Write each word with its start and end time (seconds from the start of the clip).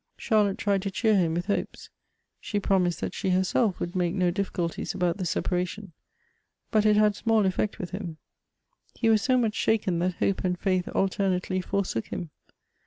Charlotte 0.17 0.57
tried 0.57 0.81
to 0.81 0.89
cheer 0.89 1.15
him 1.15 1.35
with 1.35 1.45
hopes. 1.45 1.91
She 2.39 2.59
promised 2.59 3.01
that 3.01 3.13
she 3.13 3.29
herself 3.29 3.79
would 3.79 3.95
make 3.95 4.15
no 4.15 4.31
difficulties 4.31 4.95
about 4.95 5.17
the 5.17 5.27
separation; 5.27 5.93
but 6.71 6.87
it 6.87 6.95
had 6.95 7.15
small 7.15 7.45
effect 7.45 7.77
with 7.77 7.91
liim. 7.91 8.17
He 8.95 9.09
was 9.09 9.21
so 9.21 9.37
much 9.37 9.53
shaken 9.53 9.99
that 9.99 10.13
hope 10.15 10.43
and 10.43 10.57
faith 10.57 10.87
alternately 10.95 11.61
forsook 11.61 12.07
him. 12.07 12.31